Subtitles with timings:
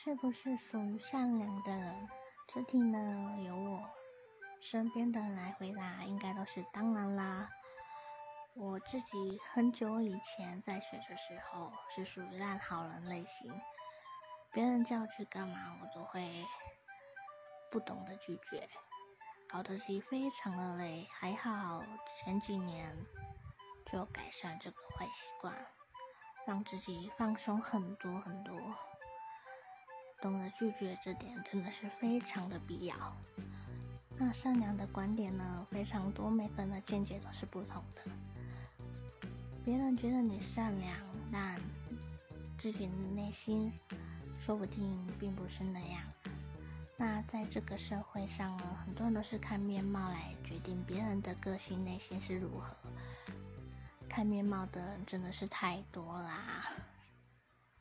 [0.00, 2.08] 是不是属于善良的人？
[2.46, 3.84] 这题呢，由我
[4.60, 7.50] 身边的人来回答，应该都是当然啦。
[8.54, 13.52] 我自己很久以前在学的时候，是属于烂好人类型，
[14.52, 16.46] 别人叫我去干嘛，我都会
[17.68, 18.68] 不懂得拒绝，
[19.48, 21.08] 搞得自己非常的累。
[21.10, 21.82] 还好
[22.16, 22.96] 前几年
[23.90, 25.52] 就改善这个坏习惯，
[26.46, 28.77] 让自己放松很多很多。
[30.20, 32.94] 懂得拒绝这点真的是非常的必要。
[34.16, 38.02] 那善良的观点呢，非常多，每个人的见解都是不同的。
[39.64, 40.92] 别人觉得你善良，
[41.30, 41.60] 但
[42.58, 43.72] 自己的内心
[44.40, 46.02] 说不定并不是那样。
[46.96, 52.76] 那在这个社会上呢，很多人都是看面貌来决定别人的个性内心是如何。
[54.08, 56.67] 看面貌的人真的是太多啦。